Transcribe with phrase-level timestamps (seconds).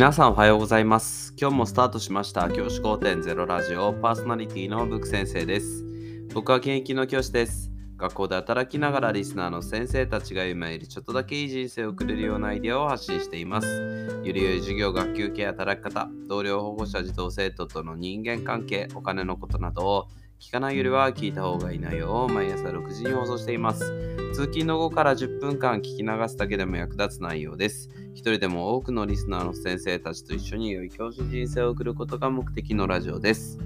[0.00, 1.34] 皆さんおはようございます。
[1.38, 5.84] 今日もスタートしました教師5.0ラジオパーソナリティのブック先生です。
[6.32, 7.70] 僕は現役の教師です。
[7.98, 14.22] 学校で働きながらリスナーの先生たちが夢よりちょっとだけいい人生を送れるようなアイデアを発信しています。
[14.24, 20.08] より良い授業、学級系、働き方、同僚、保護者、児童生徒との人間関係、お金のことなどを
[20.40, 23.84] 聞かないよりは聞いた方がいい内容を毎朝6時に放送しています。
[24.32, 27.90] 通勤の後から10分間聞き流すだけでも役立つ内容です。
[28.14, 33.58] 一人でも多くのリスナーの先生たちと一緒に良い教師人生を送ることが目的のラジオです。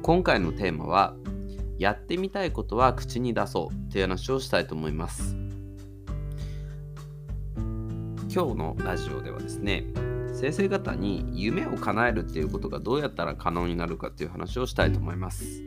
[0.00, 1.14] 今回のテーマは、
[1.76, 5.36] やってみたいことは口に出そうという話をしたいと思います。
[8.34, 9.84] 今日のラジオではですね、
[10.38, 15.64] 先生方に夢を叶えるっていうことがどうやったら可能になるかっていう話をしたいと思います。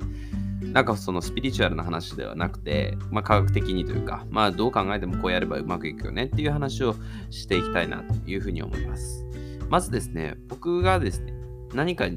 [0.61, 6.95] なんかそのスピリチュアルな話ではなくて、まあ、科学的にというか、まあ、どう考えてもこうやればうまくいくよねっていう話を
[7.31, 9.25] していきたいなというふうに思います。
[9.67, 11.33] まずですね、僕がですね、
[11.73, 12.07] 何か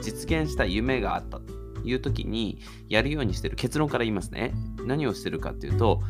[0.00, 1.52] 実現した夢があったと
[1.84, 4.54] いう時にやるようにしてる結論から言いますね。
[4.86, 6.00] 何をしてるかっていうと、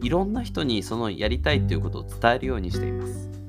[0.00, 3.41] いろんな人にそのやりたいっていうことを伝えるようにしています。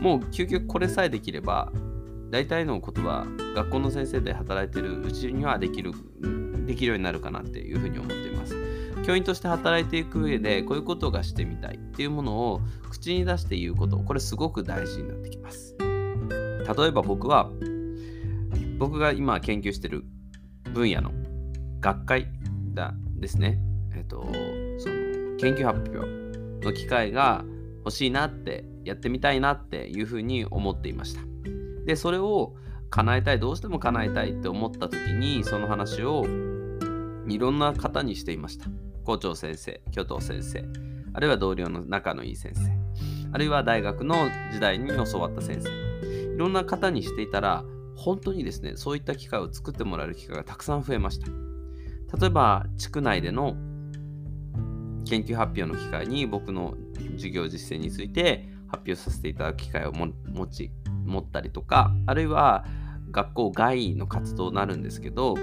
[0.00, 1.72] もう究極これさえできれば
[2.30, 5.92] 大体のことは学校の先生で働いてるうちにはできる
[6.66, 8.56] できるようになるかなっていうふうに思っています。
[9.04, 15.76] 教員として働いていく上でこういうことがしてみたいっていうものを口に出して言うことこれすごく大事になってきます。
[15.78, 17.50] 例えば僕は
[18.78, 20.04] 僕が今研究してる
[20.72, 21.12] 分野の
[21.80, 22.28] 学会
[22.72, 23.58] だですね。
[23.94, 24.26] えっと
[24.78, 24.94] その
[25.38, 27.44] 研究発表の機会が
[27.84, 31.20] 欲しいなってやってみたいなっていうふうに思っていました。
[31.84, 32.54] で、それを
[32.90, 36.24] 叶えたい、どうしても叶えたいって思った時に、その話を
[37.28, 38.66] いろんな方にしていました。
[39.04, 40.64] 校長先生、教頭先生、
[41.12, 42.70] あるいは同僚の仲のいい先生、
[43.32, 44.16] あるいは大学の
[44.50, 45.70] 時代に教わった先生、
[46.34, 47.64] いろんな方にしていたら、
[47.96, 51.26] 本当にですね、そういった機会を作ってもらえる機会がたくさん増えました。
[52.18, 53.56] 例えば、地区内での
[55.04, 56.74] 研究発表の機会に僕の
[57.14, 60.12] 授業実践について発表させていただく機会を持
[60.48, 60.70] ち
[61.04, 62.64] 持ったりとかあるいは
[63.10, 65.36] 学校外の活動になるんですけど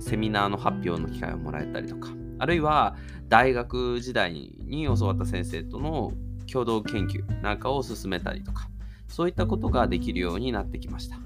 [0.00, 2.96] セミナーの発表の機会をもらえたりとかあるいは
[3.28, 6.12] 大学時代に教わった先生との
[6.50, 8.68] 共同研究なんかを進めたりとか
[9.06, 11.18] そういったことができるようになってきました。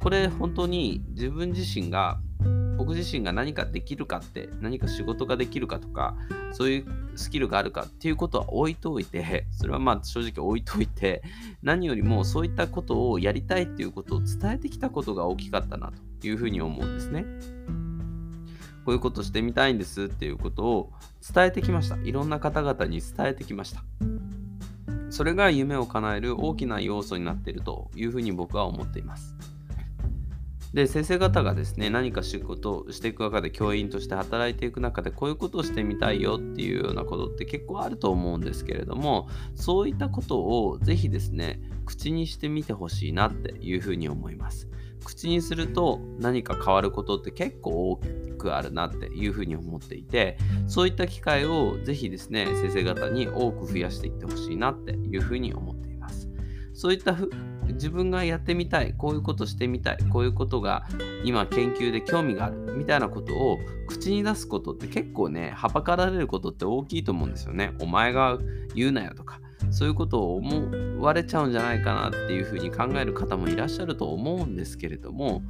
[0.00, 2.20] これ本当に自分自身が
[2.90, 6.16] 僕自身が何かできるかって何か仕事ができるかとか
[6.50, 11.22] そういうスキルがあるかっていうことは置いといて それはまあ正直置いといて
[11.62, 17.24] 何よりもそういったことをやりたいっていうことを伝えてきたことが大きかったなというふうに思うんですね。
[18.84, 20.92] こういうことしてみたいんですっていうことを
[21.32, 21.96] 伝えてきました。
[21.98, 23.84] いろんな方々に伝えてきました。
[25.10, 29.36] それが夢を叶える大きな要素になっているというふうに僕は思っています。
[30.72, 44.68] で先生方がですね何か仕事をしていく中で教員として働いていく中でこういうことをしてみたいよっていうようなことって結構あると思うんですけれどもそういったことをぜひですね口にしてみてほしいなっていうふうに思います。
[45.04, 50.36] 口にすると何か変わることって結構大きくあるなっていうふうに思っていて
[50.68, 56.28] そういった機会をぜひですね先生方に多く増やしていってほしいなっていうふうに思っています。
[56.74, 57.16] そういった
[57.72, 60.86] 自分がやってみたい、こういうことしてみたい、こういうことが
[61.24, 67.72] 今研究で興味があるみたいなことを口に出すことって結構ね、はばかられることって大きいと思うんですよね。
[67.80, 68.38] お前が
[68.74, 75.42] 言うなよとか、そういうことを思われちゃうんじゃないかなっていうふうに考える方もいらっしゃると思うんですけれども、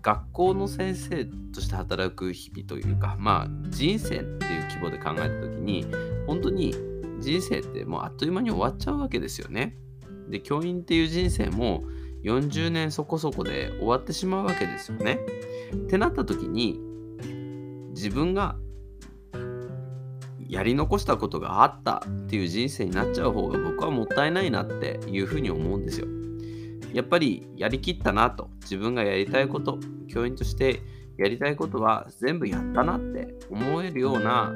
[0.00, 5.86] 学校の先生として働く日々というか、まあ人生っていう規模で考えた時に、
[6.26, 6.74] 本当に
[7.20, 9.76] 人生ってもうあっという間に終わっちゃうわけですよね。
[10.32, 11.84] で、教員っていう人生も
[12.24, 15.20] 40年そこそこで終わってしまうわけですよね。
[15.74, 16.80] ってなった時に、
[17.90, 18.56] 自分が
[20.48, 26.06] やり残したことがあったっていう人生になっちゃう方が僕はもったいないなっていうふうに思うんですよ。
[26.94, 30.80] やっぱりやりきったなと自分がやりたいこと教員として
[31.18, 34.52] やりたいことは全部やったなって思えるような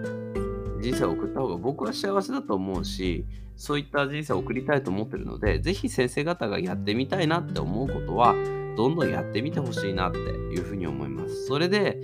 [0.87, 8.35] 人生を送った方が僕は幸せだと思うしそういった人生を送りたいと思ってるので、是非先生方がやってみたいなって思うことは、
[8.77, 11.47] どんどんやってみてほしいなっていうふうに思います。
[11.47, 11.99] それで、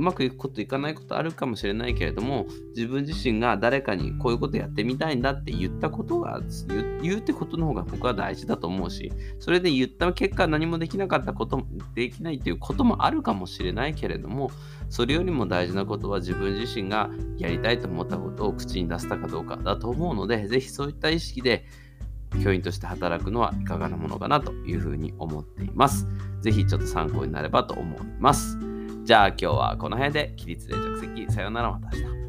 [0.00, 6.40] うまくいくこといかないことあるかもしれないけれども自分自身が誰かにこういうことやってみたいんだって言ったことが
[7.02, 14.50] 言うってことの方が僕は大事だと思うしそれで言った結果何もできなかったことできないっていうこともあるかもしれないけれども
[14.88, 21.66] それよりも大事なことは自分自身がやりたいと思ったことを口に出せたかどうかだと思うので、ぜひそういった意識で
[22.42, 26.06] 教員として働くのはいかがなものかなというふうに思っています。
[26.40, 28.69] ぜひちょっと参考になればと思います。
[29.10, 32.19] じゃあ今日はこの辺で起立で着席さよならまた明日。